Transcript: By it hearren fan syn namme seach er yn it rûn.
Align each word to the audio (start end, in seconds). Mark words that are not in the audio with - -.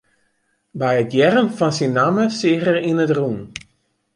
By 0.81 0.93
it 1.01 1.11
hearren 1.15 1.49
fan 1.57 1.73
syn 1.77 1.91
namme 1.97 2.25
seach 2.39 2.65
er 2.71 2.77
yn 2.89 3.03
it 3.05 3.15
rûn. 3.17 3.39